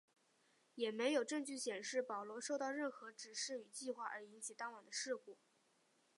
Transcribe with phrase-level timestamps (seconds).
[0.73, 5.37] 也没有证据显示保罗受到任何指示与计划而引起当晚的事故。